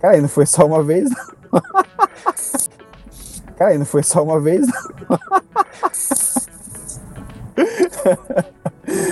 [0.00, 1.08] Cara, não foi só uma vez.
[3.56, 4.66] Cara, não foi só uma vez.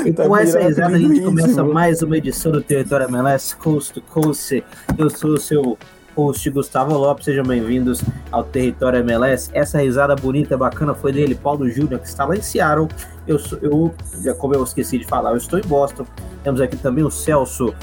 [0.07, 3.93] E tá com essa risada a gente começa mais uma edição do Território MLS Coast
[3.93, 4.65] to Coast.
[4.97, 5.79] Eu sou o seu
[6.17, 8.03] host Gustavo Lopes, sejam bem-vindos
[8.33, 9.51] ao Território MLS.
[9.53, 12.89] Essa risada bonita, bacana foi dele, Paulo Júnior, que está lá em Seattle.
[13.27, 13.95] Eu, eu,
[14.39, 16.07] como eu esqueci de falar, eu estou em Boston.
[16.43, 17.75] Temos aqui também o Celso,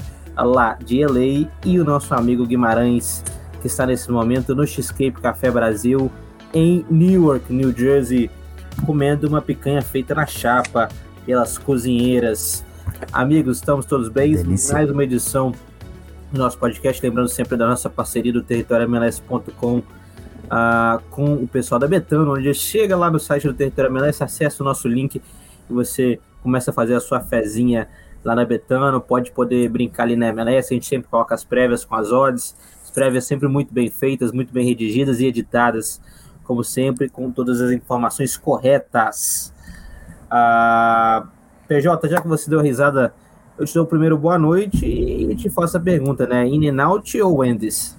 [0.44, 3.22] lá de LA, e o nosso amigo Guimarães,
[3.60, 6.10] que está nesse momento no Cheesecake Café Brasil,
[6.52, 8.30] em Newark, New Jersey,
[8.84, 10.88] comendo uma picanha feita na chapa
[11.24, 12.64] pelas cozinheiras.
[13.12, 14.34] Amigos, estamos todos bem?
[14.34, 14.74] Delícia.
[14.74, 15.52] Mais uma edição
[16.32, 19.84] do nosso podcast, lembrando sempre da nossa parceria do territóriomls.com uh,
[20.50, 24.62] ah, com o pessoal da Betano, onde chega lá no site do Território MLS, acessa
[24.62, 27.88] o nosso link e você começa a fazer a sua fezinha
[28.26, 31.84] lá na Betano, pode poder brincar ali na MLS, a gente sempre coloca as prévias
[31.84, 36.00] com as odds, as prévias sempre muito bem feitas, muito bem redigidas e editadas,
[36.42, 39.54] como sempre, com todas as informações corretas.
[40.28, 41.28] Ah,
[41.68, 43.14] PJ, já que você deu risada,
[43.56, 46.48] eu te dou o primeiro boa noite e te faço a pergunta, né?
[46.48, 47.96] In and out ou Wendy's?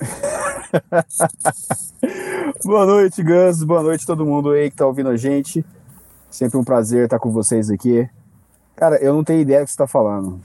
[2.64, 3.62] boa noite, Gus.
[3.62, 5.62] Boa noite todo mundo aí que tá ouvindo a gente.
[6.30, 8.08] Sempre um prazer estar com vocês aqui.
[8.78, 10.40] Cara, eu não tenho ideia do que você tá falando.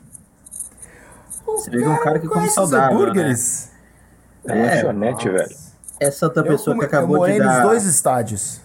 [1.46, 3.70] Você vê um cara que come saudável, hambúrgueres.
[4.44, 4.58] Né?
[4.58, 5.56] É, lanchonete, velho.
[6.00, 7.60] Essa outra pessoa eu, que acabou eu de dar...
[7.60, 8.60] nos dois estádios.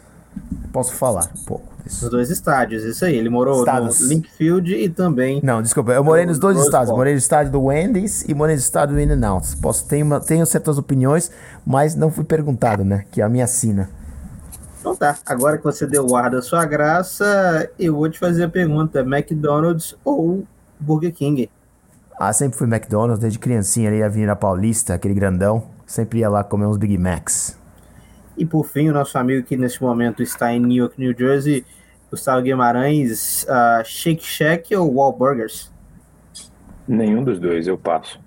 [0.72, 1.68] Posso falar um pouco.
[1.84, 3.16] Nos dois estádios, isso aí.
[3.16, 4.00] Ele morou Estados.
[4.00, 5.40] no Linkfield e também.
[5.42, 5.92] Não, desculpa.
[5.92, 6.96] Eu morei nos dois no estádios.
[6.96, 9.56] Morei no estádio do Wendy's e morei no estádio do In-N-Out.
[9.58, 11.30] Posso, tenho, tenho certas opiniões,
[11.66, 13.04] mas não fui perguntado, né?
[13.10, 13.90] Que é a minha sina.
[14.88, 15.18] Então tá.
[15.26, 19.00] Agora que você deu o ar da sua graça, eu vou te fazer a pergunta:
[19.00, 20.46] McDonald's ou
[20.80, 21.50] Burger King?
[22.18, 25.68] Ah, sempre fui McDonald's, desde criancinha ali, Avenida Paulista, aquele grandão.
[25.86, 27.58] Sempre ia lá comer uns Big Macs.
[28.36, 31.66] E por fim, o nosso amigo que neste momento está em New York, New Jersey,
[32.10, 35.70] Gustavo Guimarães, uh, Shake Shack ou Wahlburgers?
[36.86, 38.18] Nenhum dos dois, eu passo.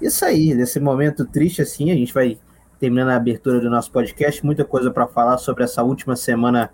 [0.00, 2.38] Isso aí, nesse momento triste assim, a gente vai
[2.82, 6.68] terminando a abertura do nosso podcast, muita coisa para falar sobre essa última semana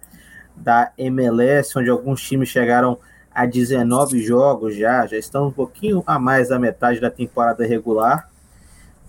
[0.57, 2.99] da MLS, onde alguns times chegaram
[3.31, 8.27] a 19 jogos já, já estão um pouquinho a mais da metade da temporada regular.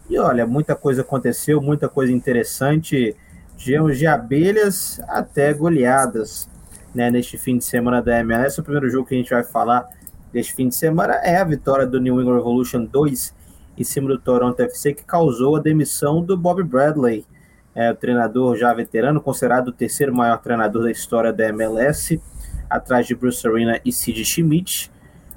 [0.09, 3.15] E olha, muita coisa aconteceu, muita coisa interessante.
[3.55, 6.49] Tivemos de abelhas até goleadas
[6.93, 8.59] né, neste fim de semana da MLS.
[8.59, 9.87] O primeiro jogo que a gente vai falar
[10.33, 13.38] deste fim de semana é a vitória do New England Revolution 2
[13.79, 17.25] em cima do Toronto FC, que causou a demissão do Bob Bradley,
[17.73, 22.21] é, o treinador já veterano, considerado o terceiro maior treinador da história da MLS,
[22.69, 24.91] atrás de Bruce Arena e Sid Schmidt.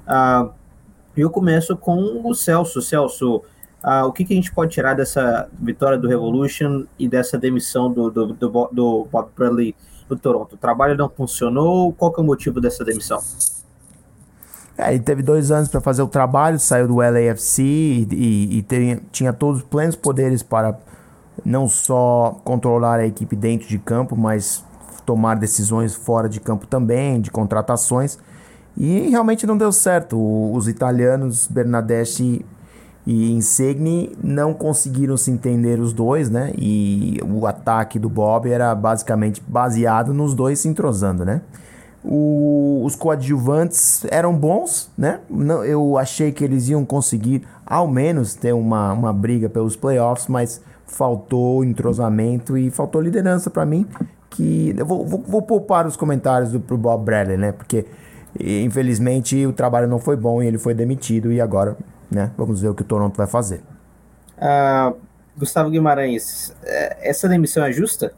[0.05, 0.49] Ah,
[1.15, 2.81] eu começo com o Celso.
[2.81, 3.43] Celso,
[3.83, 7.91] Uh, o que, que, a gente pode tirar dessa vitória do Revolution e dessa demissão
[7.91, 9.75] do, do, do, do Bob Bradley
[10.07, 10.53] do Toronto?
[10.53, 11.91] O trabalho não funcionou?
[11.91, 13.19] Qual é o motivo dessa demissão?
[14.77, 18.61] É, ele teve dois anos para fazer o trabalho, saiu do LAFC e, e, e
[18.63, 20.77] tem, tinha todos os plenos poderes para
[21.45, 24.63] não só controlar a equipe dentro de campo, mas
[25.05, 28.17] tomar decisões fora de campo também, de contratações.
[28.75, 30.17] E realmente não deu certo.
[30.51, 32.43] Os italianos, Bernadette
[33.05, 36.51] e Insigne não conseguiram se entender os dois, né?
[36.57, 41.41] E o ataque do Bob era basicamente baseado nos dois se entrosando, né?
[42.03, 45.21] O, os coadjuvantes eram bons, né?
[45.29, 50.27] Não, eu achei que eles iam conseguir ao menos ter uma, uma briga pelos playoffs,
[50.27, 53.87] mas faltou entrosamento e faltou liderança para mim.
[54.29, 57.51] Que eu vou, vou, vou, poupar os comentários do pro Bob Bradley, né?
[57.51, 57.85] Porque
[58.39, 61.77] infelizmente o trabalho não foi bom e ele foi demitido e agora
[62.13, 62.31] né?
[62.37, 63.61] Vamos ver o que o Toronto vai fazer.
[64.37, 64.95] Uh,
[65.37, 68.13] Gustavo Guimarães, é, essa demissão é justa?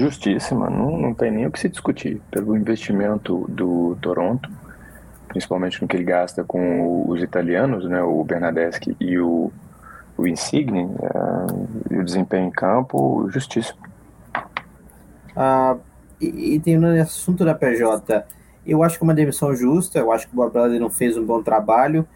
[0.00, 2.20] Justíssima, não, não tem nem o que se discutir.
[2.30, 4.50] Pelo investimento do Toronto,
[5.28, 9.52] principalmente no que ele gasta com os italianos, né, o Bernadeschi e o,
[10.16, 13.78] o Insigne, é, e o desempenho em campo, justíssimo.
[15.36, 15.78] Uh,
[16.20, 18.24] e, e um assunto da PJ,
[18.66, 21.16] eu acho que é uma demissão justa, eu acho que o Bob Bradley não fez
[21.16, 22.06] um bom trabalho,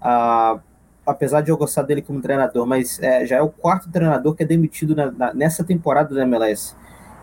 [0.00, 0.58] ah,
[1.06, 4.42] apesar de eu gostar dele como treinador, mas é, já é o quarto treinador que
[4.42, 6.74] é demitido na, na, nessa temporada da MLS.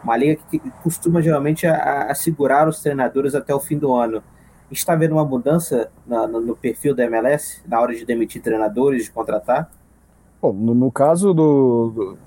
[0.03, 4.23] Uma liga que costuma geralmente a, a segurar os treinadores até o fim do ano.
[4.71, 9.05] Está vendo uma mudança na, no, no, perfil da MLS na hora de demitir treinadores,
[9.05, 9.69] de contratar?
[10.41, 12.17] Bom, no, no caso do, do,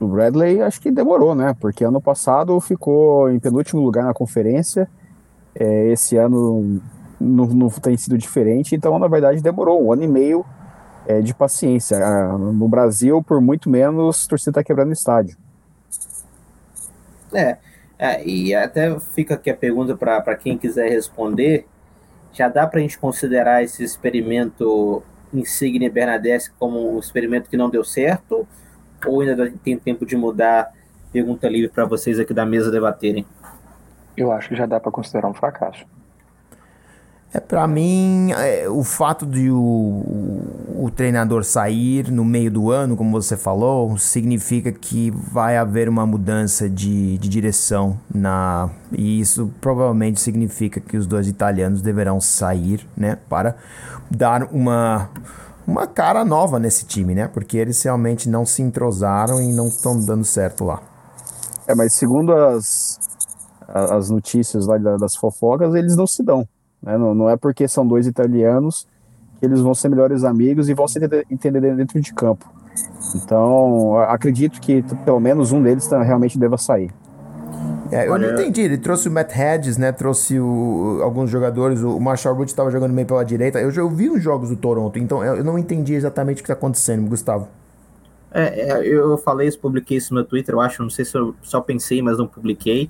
[0.00, 1.54] do, Bradley, acho que demorou, né?
[1.60, 4.88] Porque ano passado ficou em penúltimo lugar na conferência.
[5.54, 6.80] É, esse ano
[7.20, 10.44] não, não tem sido diferente, então na verdade demorou um ano e meio
[11.06, 11.98] é, de paciência.
[11.98, 15.36] Ah, no Brasil, por muito menos, a torcida está quebrando estádio.
[17.34, 17.58] É,
[17.98, 21.66] é, e até fica aqui a pergunta para quem quiser responder.
[22.32, 25.02] Já dá para a gente considerar esse experimento
[25.32, 28.46] Insigne Bernadette como um experimento que não deu certo?
[29.06, 30.72] Ou ainda tem tempo de mudar?
[31.12, 33.26] Pergunta livre para vocês aqui da mesa debaterem.
[34.16, 35.86] Eu acho que já dá para considerar um fracasso.
[37.34, 42.70] É, para mim, é, o fato de o, o, o, treinador sair no meio do
[42.70, 49.18] ano, como você falou, significa que vai haver uma mudança de, de direção na e
[49.18, 53.56] isso provavelmente significa que os dois italianos deverão sair, né, para
[54.10, 55.08] dar uma
[55.66, 57.28] uma cara nova nesse time, né?
[57.28, 60.82] Porque eles realmente não se entrosaram e não estão dando certo lá.
[61.66, 63.00] É, mas segundo as
[63.68, 66.46] as notícias lá das fofocas, eles não se dão.
[66.82, 66.98] Né?
[66.98, 68.86] Não, não é porque são dois italianos
[69.38, 70.98] que eles vão ser melhores amigos e vão se
[71.30, 72.50] entender dentro de campo.
[73.14, 76.90] Então, acredito que pelo menos um deles tá, realmente deva sair.
[77.90, 78.62] É, eu não entendi.
[78.62, 79.92] Ele trouxe o Matt Hedges, né?
[79.92, 81.82] Trouxe o, alguns jogadores.
[81.82, 83.60] O Marshall Root estava jogando meio pela direita.
[83.60, 86.54] Eu já vi os jogos do Toronto, então eu não entendi exatamente o que está
[86.54, 87.48] acontecendo, Gustavo.
[88.32, 90.82] É, é, eu falei isso, publiquei isso no Twitter, eu acho.
[90.82, 92.88] Não sei se eu só pensei, mas não publiquei.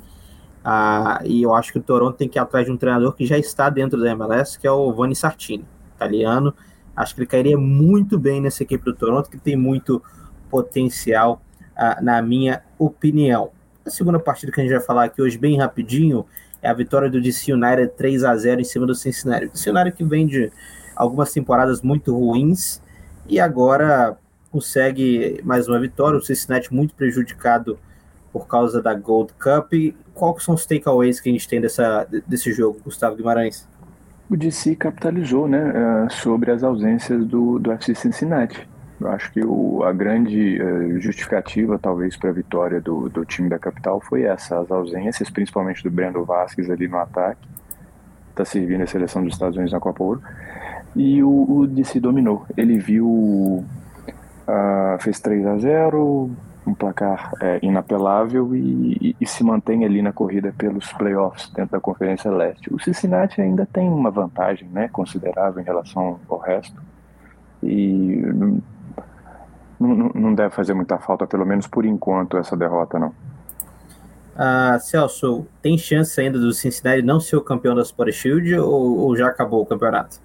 [0.65, 3.27] Ah, e eu acho que o Toronto tem que ir atrás de um treinador que
[3.27, 5.65] já está dentro da MLS, que é o Vani Sartini,
[5.97, 6.55] italiano.
[6.95, 10.03] Acho que ele cairia muito bem nessa equipe do Toronto, que tem muito
[10.51, 11.43] potencial,
[11.77, 13.51] ah, na minha opinião.
[13.85, 16.25] A segunda partida que a gente vai falar aqui hoje, bem rapidinho,
[16.61, 19.47] é a vitória do DC United 3 a 0 em cima do Cincinnati.
[19.47, 20.53] O DC United que vem de
[20.95, 22.81] algumas temporadas muito ruins
[23.29, 24.17] e agora
[24.51, 26.17] consegue mais uma vitória.
[26.17, 27.79] O Cincinnati muito prejudicado
[28.33, 29.73] por causa da Gold Cup.
[30.15, 33.69] Quais são os takeaways que a gente tem dessa, desse jogo, Gustavo Guimarães?
[34.31, 38.69] O DC capitalizou né, eh, sobre as ausências do, do FC Cincinnati.
[39.03, 43.49] Eu acho que o, a grande uh, justificativa, talvez, para a vitória do, do time
[43.49, 47.49] da capital foi essa, as ausências, principalmente do Brendo Vasquez ali no ataque,
[48.31, 50.23] está servindo a seleção dos Estados Unidos na Copa Ouro,
[50.95, 52.47] e o, o DC dominou.
[52.57, 56.31] Ele viu, uh, fez 3 a 0
[56.67, 61.73] um placar é, inapelável e, e, e, se mantém ali na corrida pelos playoffs dentro
[61.73, 62.73] da Conferência Leste.
[62.73, 66.81] O Cincinnati ainda tem uma vantagem né, considerável em relação ao resto
[67.63, 68.23] e
[69.79, 73.13] não, não deve fazer muita falta, pelo menos por enquanto, essa derrota não.
[74.37, 78.99] Ah, Celso, tem chance ainda do Cincinnati não ser o campeão da Sport Shield ou,
[78.99, 80.21] ou já acabou o campeonato?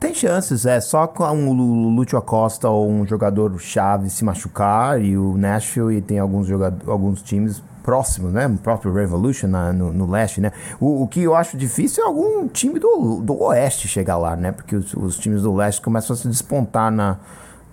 [0.00, 5.18] Tem chances, é só com o Lúcio Acosta ou um jogador chave se machucar e
[5.18, 8.46] o Nashville e tem alguns jogadores, alguns times próximos, né?
[8.46, 10.52] O próprio Revolution na, no, no, leste, né?
[10.78, 14.52] O, o, que eu acho difícil é algum time do, do oeste chegar lá, né?
[14.52, 17.18] Porque os, os times do leste começam a se despontar na,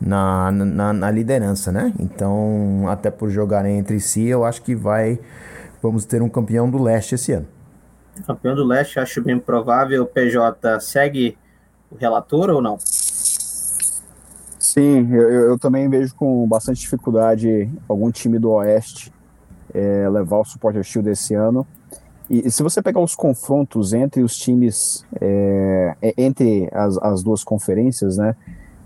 [0.01, 1.93] na, na, na, liderança, né?
[1.99, 5.19] Então, até por jogarem entre si, eu acho que vai
[5.79, 7.47] vamos ter um campeão do leste esse ano.
[8.25, 10.03] Campeão do leste, acho bem provável.
[10.03, 11.37] O PJ segue
[11.91, 12.77] o relator ou não?
[14.59, 19.13] Sim, eu, eu também vejo com bastante dificuldade algum time do Oeste
[19.73, 21.65] é, levar o Supporter Shield esse ano.
[22.29, 27.43] E, e, se você pegar os confrontos entre os times, é, entre as, as duas
[27.43, 28.35] conferências, né?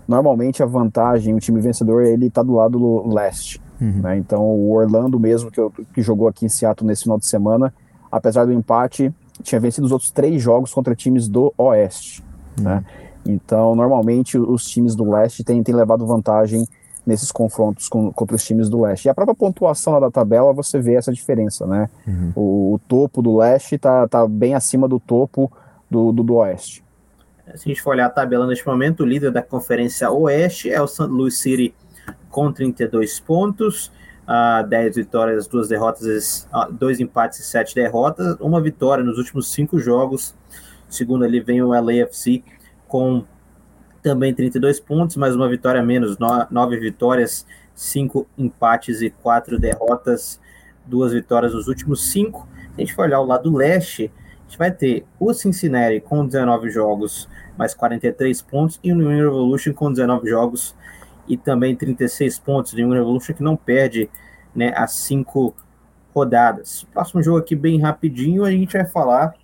[0.06, 3.62] Normalmente a vantagem, o time vencedor, ele está do lado do leste.
[3.80, 4.00] Uhum.
[4.02, 7.26] Né, então o Orlando mesmo, que, eu, que jogou aqui em Seattle nesse final de
[7.26, 7.72] semana,
[8.12, 12.22] apesar do empate, tinha vencido os outros três jogos contra times do Oeste.
[12.58, 12.84] Né?
[13.24, 16.66] Então, normalmente, os times do leste têm, têm levado vantagem
[17.06, 19.06] nesses confrontos com, contra os times do leste.
[19.06, 21.88] E a própria pontuação da tabela, você vê essa diferença, né?
[22.06, 22.32] Uhum.
[22.34, 25.50] O, o, topo do leste está tá bem acima do topo
[25.90, 26.84] do, do, do, oeste.
[27.54, 30.80] Se a gente for olhar a tabela neste momento, o líder da conferência oeste é
[30.80, 31.06] o St.
[31.06, 31.74] Louis City
[32.28, 33.90] com 32 pontos,
[34.28, 39.50] uh, 10 vitórias, duas derrotas, uh, dois empates e sete derrotas, uma vitória nos últimos
[39.52, 40.34] cinco jogos
[40.90, 42.42] Segundo ali vem o LAFC
[42.88, 43.24] com
[44.02, 46.18] também 32 pontos, mais uma vitória menos,
[46.50, 50.40] nove vitórias, cinco empates e quatro derrotas,
[50.84, 52.48] duas vitórias nos últimos cinco.
[52.74, 56.26] Se a gente for olhar o lado leste, a gente vai ter o Cincinnati com
[56.26, 60.74] 19 jogos, mais 43 pontos, e o New England Revolution com 19 jogos
[61.28, 62.74] e também 36 pontos.
[62.74, 64.10] New England Revolution que não perde
[64.52, 65.54] né, as cinco
[66.12, 66.84] rodadas.
[66.92, 69.34] Próximo jogo aqui bem rapidinho, a gente vai falar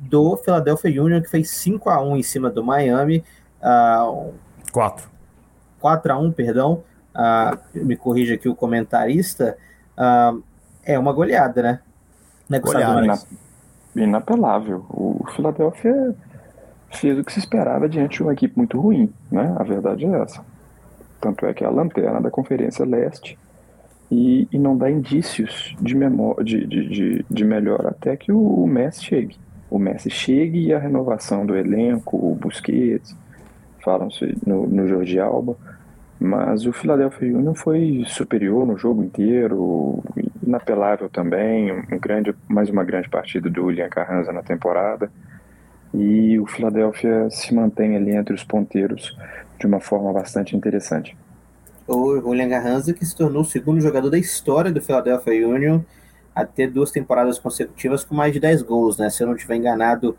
[0.00, 3.22] do Philadelphia Union, que fez 5 a 1 em cima do Miami.
[3.60, 4.32] Uh,
[4.72, 5.08] 4.
[5.78, 6.82] 4 a 1 perdão.
[7.14, 9.56] Uh, me corrija aqui o comentarista.
[9.96, 10.42] Uh,
[10.84, 11.80] é uma goleada, né?
[12.48, 13.20] né goleada,
[13.94, 14.86] inapelável.
[14.88, 16.14] O Philadelphia
[16.90, 19.54] fez o que se esperava diante de uma equipe muito ruim, né?
[19.58, 20.44] A verdade é essa.
[21.20, 23.38] Tanto é que é a lanterna da Conferência Leste
[24.10, 28.66] e, e não dá indícios de, memória, de, de, de, de melhora até que o
[28.66, 29.36] Messi chegue.
[29.70, 33.16] O Messi chegue e a renovação do elenco, o Busquets,
[33.82, 35.56] falam-se no, no Jordi Alba,
[36.18, 40.02] mas o Philadelphia Union foi superior no jogo inteiro,
[40.42, 45.10] inapelável também, um grande, mais uma grande partida do William Carranza na temporada.
[45.94, 49.16] E o Philadelphia se mantém ali entre os ponteiros
[49.58, 51.16] de uma forma bastante interessante.
[51.86, 55.80] O William Carranza que se tornou o segundo jogador da história do Philadelphia Union
[56.34, 59.10] a ter duas temporadas consecutivas com mais de 10 gols, né?
[59.10, 60.16] Se eu não estiver enganado.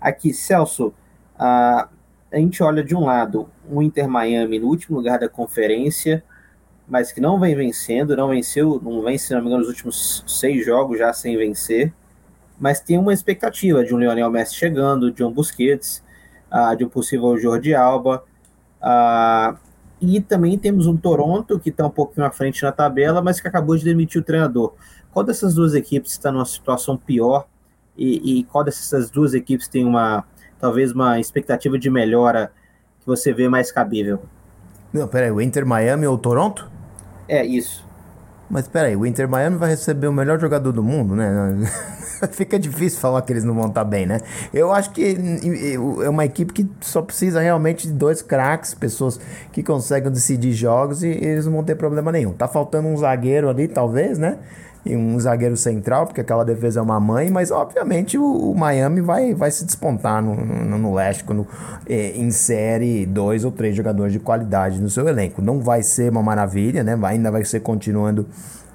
[0.00, 0.92] Aqui, Celso,
[1.38, 1.88] a,
[2.32, 6.24] a gente olha de um lado o Inter Miami no último lugar da conferência,
[6.88, 10.24] mas que não vem vencendo, não venceu, não vence, se não me engano, nos últimos
[10.26, 11.92] seis jogos já sem vencer,
[12.58, 16.02] mas tem uma expectativa de um Lionel Messi chegando, de um Busquets,
[16.50, 18.24] uh, de um possível Jordi Alba,
[18.82, 19.56] uh,
[20.00, 23.46] e também temos um Toronto que está um pouquinho à frente na tabela, mas que
[23.46, 24.74] acabou de demitir o treinador.
[25.12, 27.46] Qual dessas duas equipes está numa situação pior
[27.96, 30.24] e, e qual dessas duas equipes tem uma
[30.58, 32.52] talvez uma expectativa de melhora
[33.00, 34.20] que você vê mais cabível?
[34.92, 36.70] Não, peraí, o Inter Miami ou Toronto?
[37.28, 37.84] É, isso.
[38.48, 41.56] Mas peraí, o Inter Miami vai receber o melhor jogador do mundo, né?
[42.32, 44.20] Fica difícil falar que eles não vão estar bem, né?
[44.52, 45.16] Eu acho que
[46.04, 49.18] é uma equipe que só precisa realmente de dois craques, pessoas
[49.50, 52.32] que conseguem decidir jogos e eles não vão ter problema nenhum.
[52.32, 54.38] Tá faltando um zagueiro ali, talvez, né?
[54.84, 59.00] E um zagueiro central, porque aquela defesa é uma mãe, mas obviamente o, o Miami
[59.00, 61.46] vai, vai se despontar no, no, no leste quando
[61.88, 65.40] é, insere dois ou três jogadores de qualidade no seu elenco.
[65.40, 66.98] Não vai ser uma maravilha, né?
[67.04, 68.26] Ainda vai ser continuando,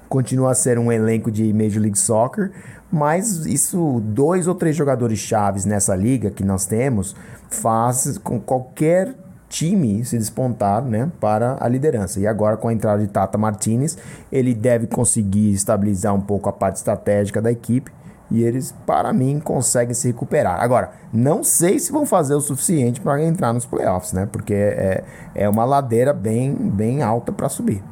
[0.08, 2.52] continua a ser um elenco de Major League Soccer,
[2.90, 7.14] mas isso, dois ou três jogadores chaves nessa liga que nós temos,
[7.50, 9.14] faz com qualquer
[9.48, 12.20] time se despontar né, para a liderança.
[12.20, 13.96] E agora, com a entrada de Tata Martinez,
[14.30, 17.90] ele deve conseguir estabilizar um pouco a parte estratégica da equipe
[18.30, 20.60] e eles, para mim, conseguem se recuperar.
[20.60, 24.28] Agora, não sei se vão fazer o suficiente para entrar nos playoffs, né?
[24.30, 27.82] Porque é, é uma ladeira bem, bem alta para subir.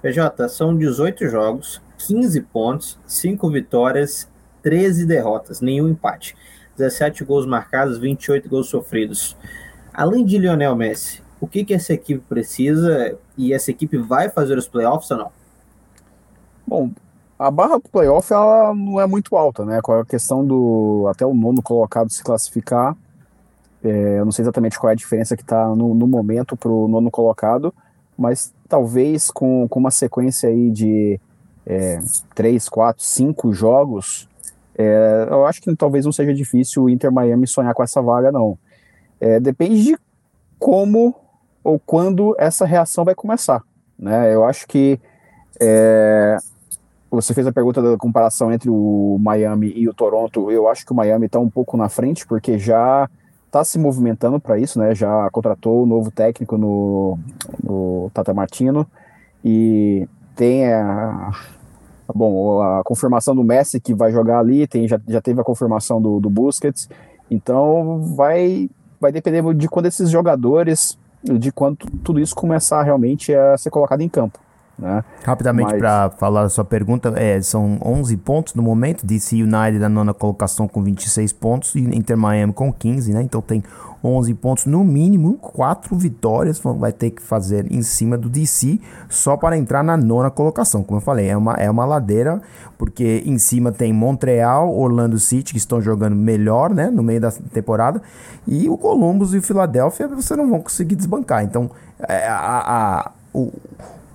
[0.00, 4.28] PJ, são 18 jogos, 15 pontos, 5 vitórias,
[4.62, 6.36] 13 derrotas, nenhum empate.
[6.76, 9.36] 17 gols marcados, 28 gols sofridos.
[9.94, 14.58] Além de Lionel Messi, o que, que essa equipe precisa e essa equipe vai fazer
[14.58, 15.30] os playoffs ou não?
[16.66, 16.90] Bom,
[17.38, 19.80] a barra do playoff ela não é muito alta, né?
[19.80, 22.96] Com a questão do até o nono colocado se classificar.
[23.84, 26.70] É, eu não sei exatamente qual é a diferença que está no, no, momento para
[26.70, 27.72] o nono colocado,
[28.16, 31.20] mas talvez com, com uma sequência aí de
[31.66, 32.00] é,
[32.34, 34.26] três, quatro, cinco jogos,
[34.76, 38.32] é, eu acho que talvez não seja difícil o Inter Miami sonhar com essa vaga,
[38.32, 38.58] não.
[39.24, 39.96] É, depende de
[40.58, 41.14] como
[41.64, 43.62] ou quando essa reação vai começar.
[43.98, 44.34] Né?
[44.34, 45.00] Eu acho que
[45.58, 46.36] é,
[47.10, 50.50] você fez a pergunta da comparação entre o Miami e o Toronto.
[50.50, 53.08] Eu acho que o Miami está um pouco na frente, porque já
[53.46, 54.94] está se movimentando para isso, né?
[54.94, 57.18] Já contratou o novo técnico no,
[57.62, 58.86] no Tata Martino
[59.42, 61.32] e tem a,
[62.14, 65.98] bom, a confirmação do Messi que vai jogar ali, tem, já, já teve a confirmação
[65.98, 66.90] do, do Busquets,
[67.30, 68.68] então vai
[69.04, 74.00] vai depender de quando esses jogadores, de quando tudo isso começar realmente a ser colocado
[74.00, 74.38] em campo.
[74.78, 75.04] Né?
[75.24, 75.78] Rapidamente Mas...
[75.78, 80.12] para falar a sua pergunta, é, são 11 pontos no momento, DC United na nona
[80.12, 83.22] colocação com 26 pontos e Inter Miami com 15, né?
[83.22, 83.62] Então tem
[84.02, 88.78] 11 pontos no mínimo, 4 vitórias vai ter que fazer em cima do DC
[89.08, 90.82] só para entrar na nona colocação.
[90.82, 92.42] Como eu falei, é uma, é uma ladeira,
[92.76, 97.30] porque em cima tem Montreal, Orlando City que estão jogando melhor, né, no meio da
[97.30, 98.02] temporada,
[98.46, 101.42] e o Columbus e o Philadelphia você não vão conseguir desbancar.
[101.42, 101.70] Então,
[102.06, 103.50] é, a, a o,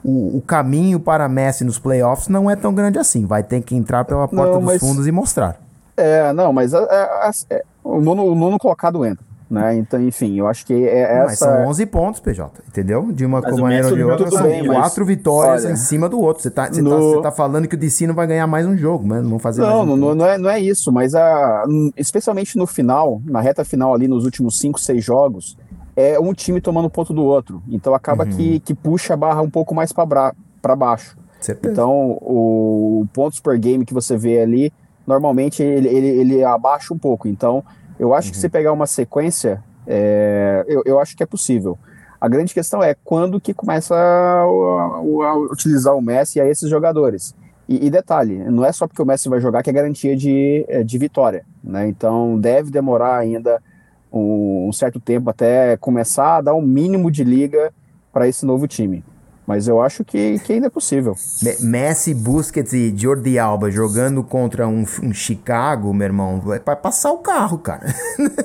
[0.10, 3.26] o, o, caminho para Messi nos playoffs não é tão grande assim.
[3.26, 5.60] Vai ter que entrar pela porta não, mas, dos fundos e mostrar.
[5.96, 9.30] É, não, mas é, é, é, o, nono, o nono colocado entra.
[9.50, 9.78] Né?
[9.78, 11.26] Então, enfim, eu acho que é essa.
[11.26, 13.12] Mas são 11 pontos, PJ, entendeu?
[13.12, 16.44] De uma maneira ou de outra, são bem, quatro vitórias olha, em cima do outro.
[16.44, 17.16] Você tá, no...
[17.16, 19.22] tá, tá, falando que o DC não vai ganhar mais um jogo, né?
[19.22, 21.64] Não fazer não, um não, não, é, não é isso, mas a,
[21.98, 25.58] especialmente no final, na reta final ali, nos últimos 5, 6 jogos,
[26.00, 27.62] é um time tomando ponto do outro.
[27.68, 28.30] Então acaba uhum.
[28.30, 30.34] que, que puxa a barra um pouco mais para
[30.78, 31.18] baixo.
[31.42, 31.74] Certeza.
[31.74, 34.72] Então o, o, pontos per game que você vê ali,
[35.06, 37.28] normalmente ele, ele, ele abaixa um pouco.
[37.28, 37.62] Então
[38.00, 38.32] eu acho uhum.
[38.32, 41.78] que se pegar uma sequência, é, eu, eu acho que é possível.
[42.22, 46.70] A grande questão é quando que começa a, a, a utilizar o Messi a esses
[46.70, 47.36] jogadores.
[47.68, 50.66] E, e, detalhe, não é só porque o Messi vai jogar que é garantia de,
[50.70, 51.46] é, de vitória.
[51.62, 51.88] Né?
[51.90, 53.62] Então deve demorar ainda
[54.12, 57.72] um, um certo tempo até começar a dar um mínimo de liga
[58.12, 59.04] para esse novo time.
[59.50, 61.16] Mas eu acho que, que ainda é possível.
[61.62, 67.18] Messi, Busquets e Jordi Alba jogando contra um, um Chicago, meu irmão, vai passar o
[67.18, 67.88] carro, cara.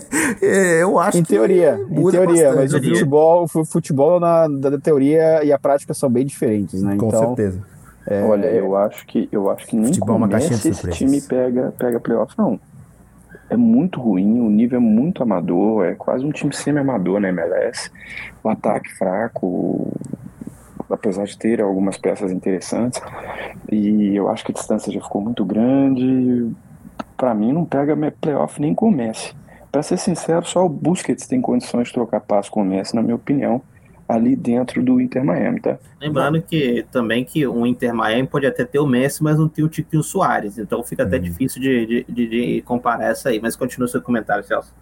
[0.41, 2.57] eu acho em teoria, em teoria, bastante.
[2.57, 6.97] mas o futebol, o futebol na, da teoria e a prática são bem diferentes, né?
[6.97, 7.63] Com então, certeza.
[8.07, 11.75] É, Olha, eu acho que eu acho que nem futebol é começa esse time pega
[11.79, 12.59] pega playoff não.
[13.51, 17.91] É muito ruim, o nível é muito amador, é quase um time semi-amador na MLS.
[18.43, 19.93] O ataque fraco,
[20.91, 23.01] apesar de ter algumas peças interessantes.
[23.71, 26.51] E eu acho que a distância já ficou muito grande.
[27.17, 29.35] Para mim, não pega playoff nem com o Messi.
[29.71, 33.03] Para ser sincero, só o Busquets tem condições de trocar passo com o Messi, na
[33.03, 33.61] minha opinião,
[34.09, 35.79] ali dentro do Inter Miami, tá?
[36.01, 39.65] Lembrando que também que o Inter Miami pode até ter o Messi, mas não tem
[39.65, 41.23] o Tiquinho Soares, então fica até uhum.
[41.23, 43.41] difícil de, de, de, comparar essa aí.
[43.41, 44.75] Mas continua seu comentário, Celso.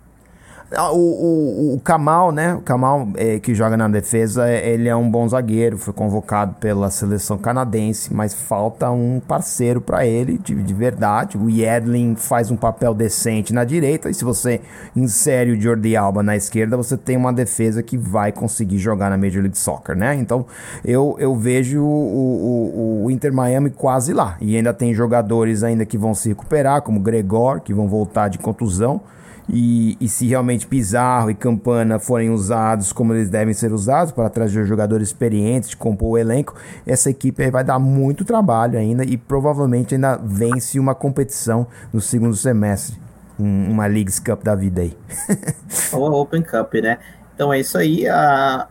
[0.75, 2.55] Ah, o, o, o Kamal, né?
[2.55, 6.91] O Kamal, é, que joga na defesa, ele é um bom zagueiro, foi convocado pela
[6.91, 11.37] seleção canadense, mas falta um parceiro para ele de, de, verdade.
[11.37, 14.61] O Yedlin faz um papel decente na direita, e se você
[14.97, 19.19] insere o Jordi Alba na esquerda, você tem uma defesa que vai conseguir jogar na
[19.19, 20.14] Major League Soccer, né?
[20.14, 20.47] Então
[20.85, 24.37] eu, eu vejo o, o, o Inter Miami quase lá.
[24.41, 28.38] E ainda tem jogadores ainda que vão se recuperar, como Gregor, que vão voltar de
[28.38, 29.02] contusão.
[29.49, 34.30] E, e, se realmente Pizarro e Campana forem usados como eles devem ser usados para
[34.30, 36.54] trazer jogadores experientes compor o elenco,
[36.87, 42.37] essa equipe vai dar muito trabalho ainda e provavelmente ainda vence uma competição no segundo
[42.37, 42.96] semestre.
[43.38, 44.96] Um, uma Leagues Cup da vida aí.
[45.92, 46.99] Ou Open Cup, né?
[47.34, 48.06] Então é isso aí.
[48.06, 48.68] A...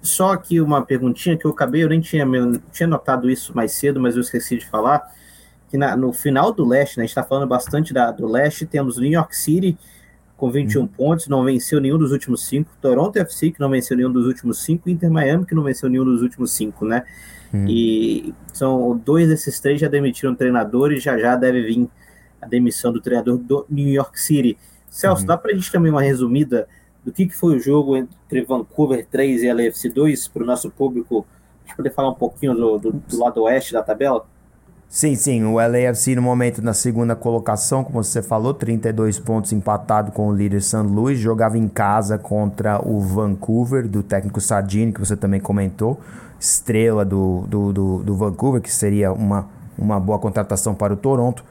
[0.00, 2.24] Só aqui uma perguntinha que eu acabei, eu nem tinha,
[2.72, 5.12] tinha notado isso mais cedo, mas eu esqueci de falar.
[5.68, 8.64] Que na, no final do leste, né, a gente está falando bastante da, do leste,
[8.64, 9.76] temos New York City
[10.38, 10.86] com 21 hum.
[10.86, 12.70] pontos, não venceu nenhum dos últimos cinco.
[12.80, 14.88] Toronto FC, que não venceu nenhum dos últimos cinco.
[14.88, 17.04] Inter Miami, que não venceu nenhum dos últimos cinco, né?
[17.52, 17.66] Hum.
[17.68, 21.88] E são dois desses três já demitiram o treinador e já já deve vir
[22.40, 24.56] a demissão do treinador do New York City.
[24.88, 25.26] Celso, hum.
[25.26, 26.68] dá pra gente também uma resumida
[27.04, 30.70] do que, que foi o jogo entre Vancouver 3 e LFC 2 para o nosso
[30.70, 31.26] público,
[31.64, 34.24] a gente poder falar um pouquinho do, do, do lado oeste da tabela?
[34.90, 40.10] Sim, sim, o LAFC no momento na segunda colocação, como você falou, 32 pontos empatado
[40.12, 40.78] com o líder St.
[40.78, 46.00] Louis, jogava em casa contra o Vancouver, do técnico Sardini, que você também comentou,
[46.40, 49.46] estrela do, do, do, do Vancouver, que seria uma,
[49.76, 51.44] uma boa contratação para o Toronto.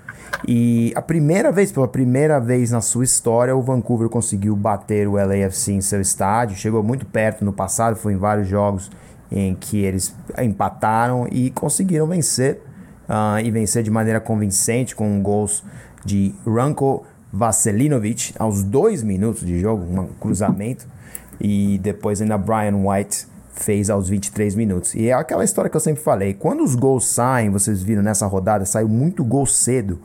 [0.47, 5.13] E a primeira vez, pela primeira vez na sua história, o Vancouver conseguiu bater o
[5.13, 8.89] LAFC em seu estádio, chegou muito perto no passado, foi em vários jogos
[9.31, 12.61] em que eles empataram e conseguiram vencer
[13.07, 15.63] uh, e vencer de maneira convincente com gols
[16.05, 20.85] de Ranko Vaselinovic aos dois minutos de jogo, um cruzamento,
[21.39, 24.95] e depois ainda Brian White fez aos 23 minutos.
[24.95, 28.25] E é aquela história que eu sempre falei, quando os gols saem, vocês viram nessa
[28.27, 29.99] rodada, saiu muito gol cedo.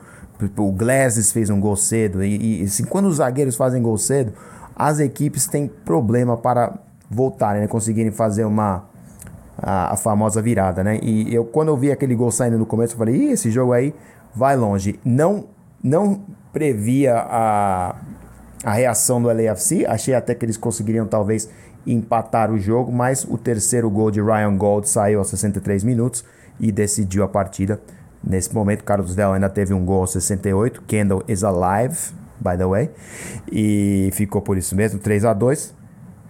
[0.57, 4.33] O Glasses fez um gol cedo, e, e assim, quando os zagueiros fazem gol cedo,
[4.75, 6.75] as equipes têm problema para
[7.09, 7.69] voltarem, né?
[7.69, 8.85] conseguirem fazer uma,
[9.63, 10.99] a, a, famosa virada, né?
[11.03, 13.73] E eu quando eu vi aquele gol saindo no começo, eu falei, Ih, esse jogo
[13.73, 13.95] aí
[14.35, 14.99] vai longe.
[15.05, 15.45] Não
[15.83, 16.23] não
[16.53, 17.97] previa a,
[18.65, 21.49] a reação do LAFC, achei até que eles conseguiriam talvez
[21.87, 26.25] empatar o jogo, mas o terceiro gol de Ryan Gold saiu aos 63 minutos
[26.61, 27.81] e decidiu a partida.
[28.23, 30.83] Nesse momento, Carlos Vela ainda teve um gol aos 68.
[30.83, 32.91] Kendall is alive, by the way.
[33.51, 35.82] E ficou por isso mesmo, 3 a 2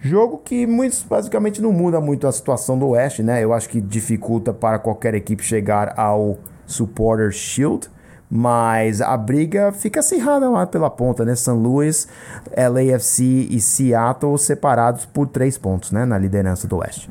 [0.05, 0.67] Jogo que
[1.07, 3.41] basicamente não muda muito a situação do Oeste, né?
[3.41, 6.37] Eu acho que dificulta para qualquer equipe chegar ao
[6.67, 7.87] Supporter Shield,
[8.29, 11.33] mas a briga fica acirrada lá pela ponta, né?
[11.33, 11.51] St.
[11.51, 12.05] Louis,
[12.51, 16.03] LAFC e Seattle separados por três pontos, né?
[16.03, 17.09] Na liderança do Oeste.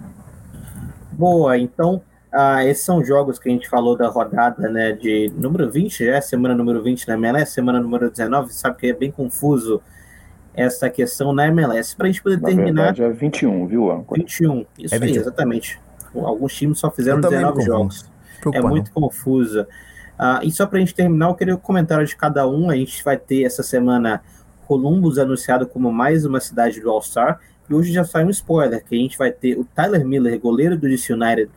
[1.12, 4.92] Boa, então ah, esses são jogos que a gente falou da rodada, né?
[4.92, 8.87] De número 20, já é semana número 20 na MLS, semana número 19, sabe que
[8.88, 9.81] é bem confuso
[10.54, 11.96] essa questão na MLS.
[11.96, 12.94] Para a gente poder Na terminar.
[12.94, 14.14] Verdade, é 21, viu, Anco?
[14.14, 15.14] 21, isso é 21.
[15.14, 15.80] aí, exatamente.
[16.14, 18.10] Alguns times só fizeram 19 jogos.
[18.52, 19.66] É muito confusa.
[20.18, 22.70] Uh, e só para a gente terminar, eu queria o um comentário de cada um.
[22.70, 24.22] A gente vai ter essa semana
[24.66, 27.40] Columbus anunciado como mais uma cidade do All-Star.
[27.68, 30.76] E hoje já sai um spoiler, que a gente vai ter o Tyler Miller, goleiro
[30.76, 31.50] do DC United,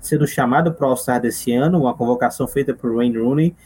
[0.00, 3.56] sendo chamado para o All-Star desse ano, uma convocação feita por Wayne Rooney.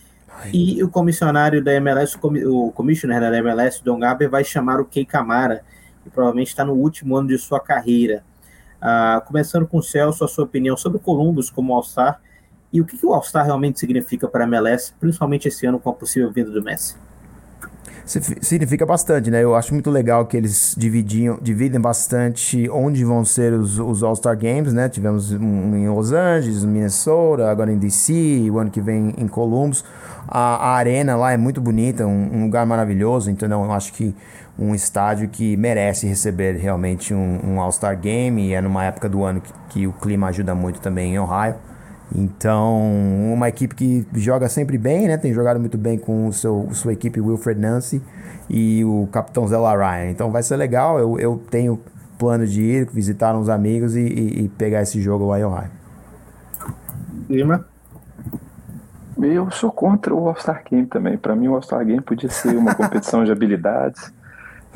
[0.52, 5.04] E o comissionário da MLS, o commissioner da MLS, Don Gaber, vai chamar o Kei
[5.04, 5.62] Kamara,
[6.02, 8.22] que provavelmente está no último ano de sua carreira.
[8.76, 12.20] Uh, começando com o Celso, a sua opinião sobre o Columbus como All-Star
[12.72, 15.90] e o que, que o All-Star realmente significa para a MLS, principalmente esse ano com
[15.90, 16.96] a possível vinda do Messi.
[18.06, 19.42] Significa bastante, né?
[19.42, 24.38] Eu acho muito legal que eles dividiam, dividem bastante onde vão ser os, os All-Star
[24.38, 24.88] Games, né?
[24.88, 29.84] Tivemos um em Los Angeles, Minnesota, agora em DC, o ano que vem em Columbus.
[30.28, 34.14] A, a arena lá é muito bonita, um, um, lugar maravilhoso, então eu acho que
[34.58, 39.24] um estádio que merece receber realmente um, um All-Star Game e é numa época do
[39.24, 41.56] ano que, que o clima ajuda muito também em Ohio.
[42.14, 42.80] Então,
[43.32, 45.16] uma equipe que joga sempre bem, né?
[45.16, 48.00] Tem jogado muito bem com o seu, sua equipe Wilfred Nancy
[48.48, 50.10] e o capitão Zé Ryan.
[50.10, 50.98] Então vai ser legal.
[50.98, 51.80] Eu, eu tenho
[52.18, 55.70] plano de ir, visitar uns amigos e, e, e pegar esse jogo lá em Ohio.
[57.28, 57.66] Lima?
[59.20, 61.16] Eu sou contra o All-Star Game também.
[61.16, 64.12] Para mim, o All-Star Game podia ser uma competição de habilidades,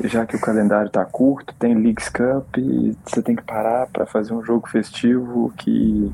[0.03, 4.05] já que o calendário está curto, tem Leagues Cup e você tem que parar para
[4.05, 6.11] fazer um jogo festivo que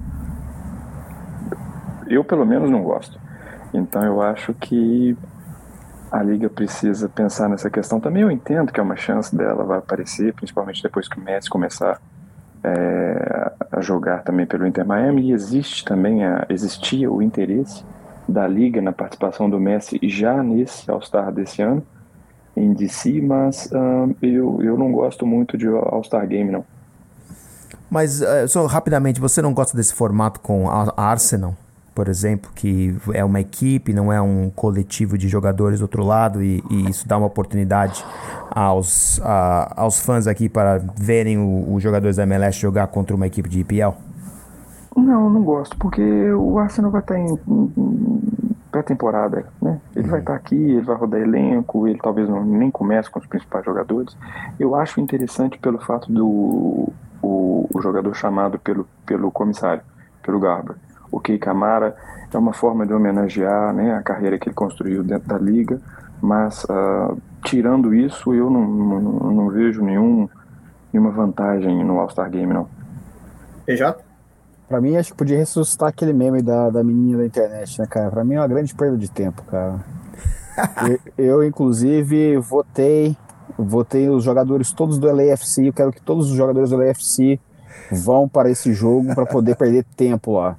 [2.09, 3.19] eu pelo menos não gosto.
[3.73, 5.15] Então eu acho que
[6.11, 7.99] a liga precisa pensar nessa questão.
[7.99, 11.49] Também eu entendo que é uma chance dela vai aparecer, principalmente depois que o Messi
[11.49, 11.99] começar
[12.63, 15.29] é, a jogar também pelo Inter Miami.
[15.29, 17.83] E existe também a, existia o interesse
[18.27, 21.85] da liga na participação do Messi já nesse All-Star desse ano
[22.55, 26.65] em DC, mas um, eu, eu não gosto muito de All-Star Game não.
[27.89, 31.55] Mas uh, só rapidamente, você não gosta desse formato com a Arsenal?
[31.97, 36.43] Por exemplo, que é uma equipe, não é um coletivo de jogadores do outro lado,
[36.43, 38.05] e, e isso dá uma oportunidade
[38.51, 41.39] aos, a, aos fãs aqui para verem
[41.73, 43.95] os jogadores da MLS jogar contra uma equipe de IPL?
[44.95, 48.21] Não, não gosto, porque o Arsenal vai estar em, em
[48.71, 49.81] pré-temporada, né?
[49.95, 50.11] Ele uhum.
[50.11, 53.65] vai estar aqui, ele vai rodar elenco, ele talvez não, nem comece com os principais
[53.65, 54.15] jogadores.
[54.59, 59.81] Eu acho interessante pelo fato do o, o jogador chamado pelo, pelo comissário,
[60.21, 60.75] pelo Garber
[61.11, 61.95] o Kei Kamara
[62.33, 65.79] é uma forma de homenagear né, a carreira que ele construiu dentro da liga,
[66.21, 70.27] mas uh, tirando isso, eu não, não, não, vejo nenhum,
[70.91, 72.67] nenhuma vantagem no All-Star Game, não.
[73.65, 74.03] PJ?
[74.67, 78.09] Pra mim, acho que podia ressuscitar aquele meme da, da menina da internet, né, cara?
[78.09, 79.79] Pra mim é uma grande perda de tempo, cara.
[81.17, 83.15] eu, eu, inclusive, votei,
[83.57, 85.67] votei os jogadores todos do LAFC.
[85.67, 87.39] Eu quero que todos os jogadores do LAFC
[87.89, 90.57] vão para esse jogo para poder perder tempo lá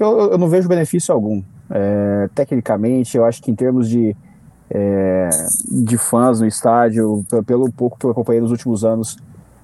[0.00, 1.42] que eu, eu não vejo benefício algum.
[1.68, 4.16] É, tecnicamente, eu acho que em termos de,
[4.70, 5.28] é,
[5.70, 9.18] de fãs no estádio, pelo pouco que eu acompanhei nos últimos anos,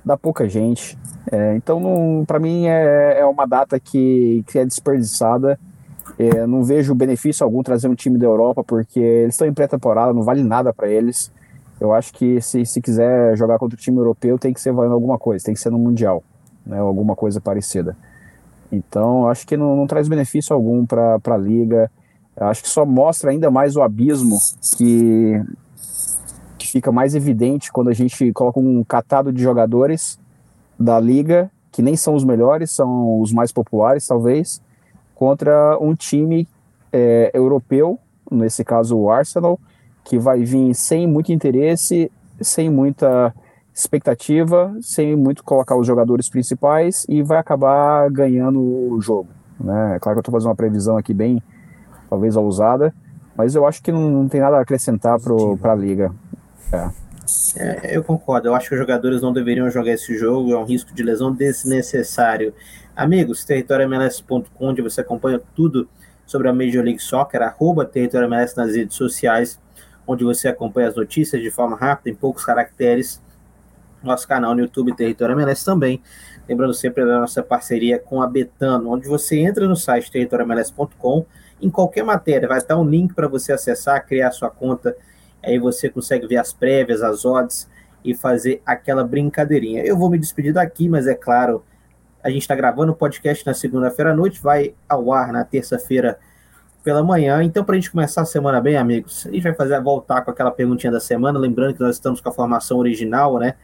[0.05, 0.99] dá pouca gente.
[1.33, 5.59] É, então, para mim, é, é uma data que, que é desperdiçada.
[6.19, 10.13] É, não vejo benefício algum trazer um time da Europa, porque eles estão em pré-temporada,
[10.13, 11.33] não vale nada para eles.
[11.81, 14.93] Eu acho que se, se quiser jogar contra o time europeu, tem que ser valendo
[14.93, 16.23] alguma coisa, tem que ser no Mundial,
[16.67, 17.97] né, alguma coisa parecida.
[18.71, 21.91] Então, acho que não, não traz benefício algum para a liga.
[22.37, 24.37] Acho que só mostra ainda mais o abismo
[24.77, 25.43] que,
[26.59, 30.19] que fica mais evidente quando a gente coloca um catado de jogadores
[30.79, 34.61] da liga, que nem são os melhores, são os mais populares, talvez,
[35.15, 36.47] contra um time
[36.93, 37.99] é, europeu,
[38.31, 39.59] nesse caso o Arsenal,
[40.05, 43.35] que vai vir sem muito interesse, sem muita
[43.77, 49.29] expectativa, sem muito colocar os jogadores principais e vai acabar ganhando o jogo.
[49.61, 49.97] Né?
[49.97, 51.43] É claro que eu estou fazendo uma previsão aqui bem,
[52.09, 52.95] talvez ousada,
[53.37, 55.19] mas eu acho que não, não tem nada a acrescentar
[55.61, 56.11] para a liga.
[56.73, 56.89] É.
[57.57, 60.65] É, eu concordo, eu acho que os jogadores não deveriam jogar esse jogo, é um
[60.65, 62.55] risco de lesão desnecessário.
[62.95, 65.89] Amigos, territoriomls.com, onde você acompanha tudo
[66.25, 69.61] sobre a Major League Soccer, arroba territoriomls nas redes sociais,
[70.07, 73.21] onde você acompanha as notícias de forma rápida, em poucos caracteres
[74.07, 76.01] nosso canal no YouTube Território MLS também.
[76.49, 81.27] Lembrando sempre da nossa parceria com a Betano, onde você entra no site territoriomls.com,
[81.61, 84.97] em qualquer matéria vai estar um link para você acessar, criar sua conta,
[85.43, 87.69] aí você consegue ver as prévias, as odds
[88.05, 89.83] e fazer aquela brincadeirinha.
[89.85, 91.65] Eu vou me despedir daqui, mas é claro,
[92.23, 96.19] a gente está gravando o podcast na segunda-feira à noite, vai ao ar na terça-feira
[96.87, 97.43] pela manhã.
[97.43, 100.31] Então, para a gente começar a semana bem, amigos, a gente vai fazer voltar com
[100.31, 103.55] aquela perguntinha da semana, lembrando que nós estamos com a formação original, né?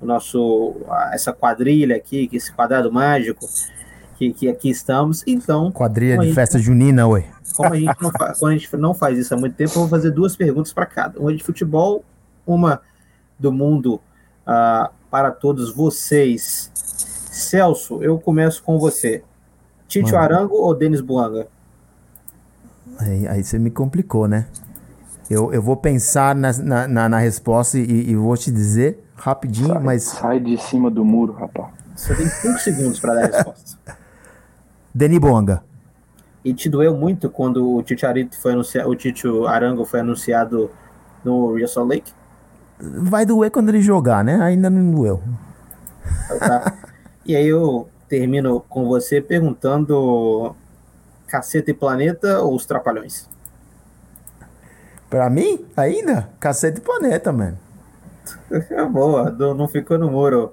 [0.00, 0.76] O nosso
[1.12, 3.46] essa quadrilha aqui, esse quadrado mágico
[4.16, 5.22] que, que aqui estamos.
[5.26, 7.24] Então, quadrilha de gente, festa junina, oi.
[7.56, 9.88] Como a gente não faz, a gente não faz isso há muito tempo, eu vou
[9.88, 12.04] fazer duas perguntas para cada, uma de futebol,
[12.46, 12.80] uma
[13.38, 14.00] do mundo
[14.46, 16.70] uh, para todos vocês.
[16.74, 19.22] Celso, eu começo com você.
[20.12, 20.18] Mano.
[20.18, 21.46] Arango ou Denis Buanga?
[22.98, 24.46] Aí, aí você me complicou, né?
[25.30, 26.52] Eu, eu vou pensar na,
[26.88, 30.02] na, na resposta e, e vou te dizer rapidinho, sai, mas.
[30.04, 31.72] Sai de cima do muro, rapaz.
[31.94, 33.78] Você tem 5 segundos para dar a resposta.
[34.94, 35.62] Deni Bonga.
[36.44, 40.70] E te doeu muito quando o Tite Arito foi anunciado, o Tite Arango foi anunciado
[41.24, 42.12] no Real Salt Lake?
[42.80, 44.40] Vai doer quando ele jogar, né?
[44.40, 45.20] Ainda não doeu.
[46.38, 46.72] Tá.
[47.26, 50.54] e aí eu termino com você perguntando
[51.26, 53.28] Caceta e Planeta ou Os Trapalhões?
[55.10, 56.30] Pra mim, ainda?
[56.38, 57.58] Caceta e Planeta, mano.
[58.50, 60.52] É boa, não ficou no muro.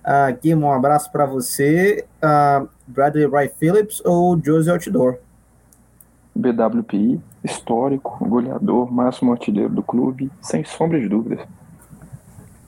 [0.00, 2.04] Uh, Kim, um abraço para você.
[2.22, 5.18] Uh, Bradley Wright Phillips ou Josie Outdoor?
[6.34, 11.46] BWPI, histórico, goleador, máximo artilheiro do clube, sem sombra de dúvidas.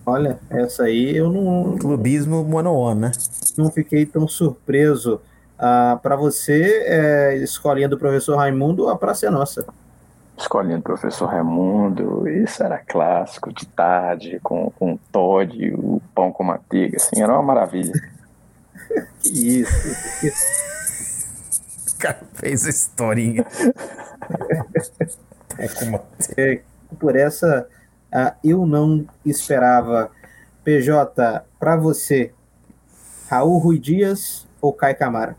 [0.05, 1.79] Olha, essa aí eu não.
[1.79, 3.13] Clubismo one né?
[3.57, 5.21] Não fiquei tão surpreso.
[5.57, 9.65] Uh, para você, é, escolinha do professor Raimundo, a praça é nossa.
[10.43, 16.43] Escolinha do professor Raimundo, isso era clássico, de tarde, com, com Todd, o pão com
[16.43, 17.93] manteiga, assim, era uma maravilha.
[19.25, 19.73] isso,
[21.95, 23.47] O cara fez a historinha.
[25.59, 26.01] é como...
[26.37, 26.61] É,
[26.99, 27.69] por essa,
[28.13, 30.11] uh, eu não esperava.
[30.65, 32.33] PJ, para você,
[33.29, 35.37] Raul Rui Dias ou Caio Camara?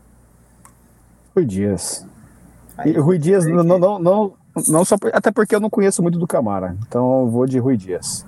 [1.34, 2.06] Rui Dias.
[2.76, 4.34] Aí, e Rui Dias não, não, não,
[4.68, 7.76] não só até porque eu não conheço muito do Camara, então eu vou de Rui
[7.76, 8.24] Dias.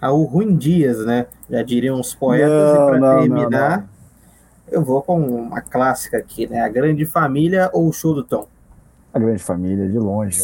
[0.00, 1.26] Ah, o Rui Dias, né?
[1.50, 2.48] Já diriam os poetas.
[2.48, 3.88] Não, e para terminar, não,
[4.70, 6.60] eu vou com uma clássica aqui, né?
[6.60, 8.46] A Grande Família ou o Show do Tom?
[9.12, 10.40] A Grande Família, de longe.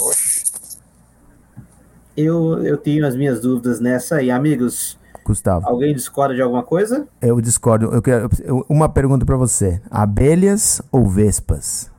[2.17, 4.31] Eu, eu tenho as minhas dúvidas nessa aí.
[4.31, 5.67] Amigos, Gustavo.
[5.67, 7.07] Alguém discorda de alguma coisa?
[7.21, 7.87] Eu discordo.
[7.87, 8.29] Eu quero
[8.69, 11.92] uma pergunta para você: abelhas ou vespas?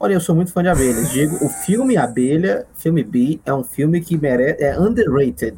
[0.00, 1.10] Olha, eu sou muito fã de abelhas.
[1.10, 5.56] Digo, o filme Abelha, filme B, é um filme que merece, é underrated.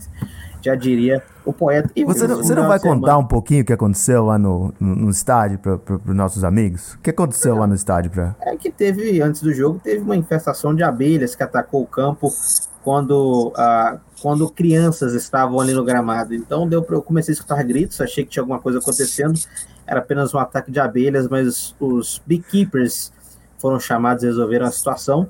[0.62, 1.90] Já diria o poeta.
[1.94, 4.96] E você não, você não vai contar um pouquinho o que aconteceu lá no, no,
[4.96, 6.94] no estádio para os nossos amigos?
[6.94, 8.10] O que aconteceu lá no estádio?
[8.10, 8.34] Pra...
[8.40, 12.30] É que teve, antes do jogo, teve uma infestação de abelhas que atacou o campo
[12.82, 16.34] quando, ah, quando crianças estavam ali no gramado.
[16.34, 19.38] Então deu pra, eu comecei a escutar gritos, achei que tinha alguma coisa acontecendo.
[19.86, 23.12] Era apenas um ataque de abelhas, mas os beekeepers
[23.60, 25.28] foram chamados e resolveram a situação.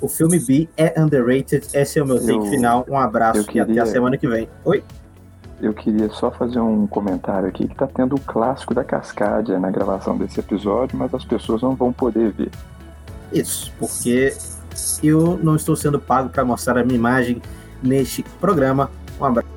[0.00, 1.66] O filme B é underrated.
[1.72, 2.84] Esse é o meu take final.
[2.88, 4.48] Um abraço queria, e até a semana que vem.
[4.64, 4.82] Oi?
[5.62, 9.70] Eu queria só fazer um comentário aqui que tá tendo o clássico da Cascadia na
[9.70, 12.50] gravação desse episódio, mas as pessoas não vão poder ver.
[13.32, 14.34] Isso, porque
[15.02, 17.40] eu não estou sendo pago para mostrar a minha imagem
[17.82, 18.90] neste programa.
[19.18, 19.48] Um abraço.